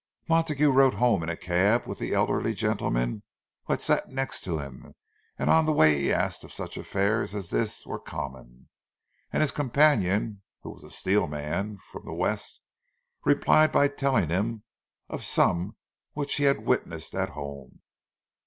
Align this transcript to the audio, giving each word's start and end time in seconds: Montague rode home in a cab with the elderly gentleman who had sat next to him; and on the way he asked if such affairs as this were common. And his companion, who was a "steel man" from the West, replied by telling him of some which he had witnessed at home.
Montague 0.27 0.71
rode 0.71 0.95
home 0.95 1.21
in 1.21 1.29
a 1.29 1.37
cab 1.37 1.85
with 1.85 1.99
the 1.99 2.11
elderly 2.11 2.55
gentleman 2.55 3.21
who 3.65 3.73
had 3.73 3.83
sat 3.83 4.09
next 4.09 4.41
to 4.45 4.57
him; 4.57 4.95
and 5.37 5.47
on 5.47 5.67
the 5.67 5.71
way 5.71 5.95
he 5.99 6.11
asked 6.11 6.43
if 6.43 6.51
such 6.51 6.75
affairs 6.75 7.35
as 7.35 7.51
this 7.51 7.85
were 7.85 7.99
common. 7.99 8.69
And 9.31 9.41
his 9.43 9.51
companion, 9.51 10.41
who 10.63 10.71
was 10.71 10.83
a 10.83 10.89
"steel 10.89 11.27
man" 11.27 11.77
from 11.77 12.03
the 12.03 12.15
West, 12.15 12.61
replied 13.25 13.71
by 13.71 13.89
telling 13.89 14.29
him 14.29 14.63
of 15.07 15.23
some 15.23 15.77
which 16.13 16.33
he 16.37 16.45
had 16.45 16.65
witnessed 16.65 17.13
at 17.13 17.29
home. 17.37 17.83